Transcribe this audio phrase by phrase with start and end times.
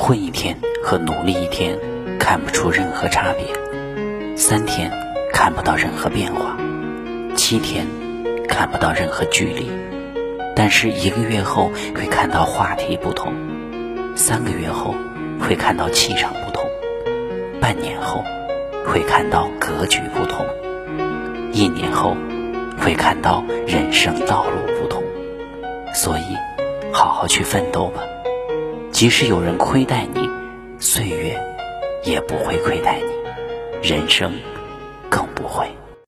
[0.00, 1.76] 混一天和努力一天
[2.20, 4.92] 看不出任何差别，三天
[5.32, 6.56] 看不到任何变化，
[7.34, 7.84] 七天
[8.48, 9.68] 看不到任何距离，
[10.54, 13.34] 但是一个月后会看到话题不同，
[14.14, 14.94] 三个月后
[15.40, 16.64] 会看到气场不同，
[17.60, 18.22] 半年后
[18.86, 20.46] 会看到格局不同，
[21.52, 22.16] 一年后
[22.78, 25.02] 会看到人生道路不同。
[25.92, 26.36] 所以，
[26.92, 28.00] 好好去奋斗吧。
[28.98, 30.28] 即使有人亏待你，
[30.80, 31.40] 岁月
[32.02, 34.32] 也不会亏待你，人生
[35.08, 35.68] 更不会。